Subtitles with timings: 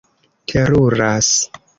[0.55, 1.29] teruras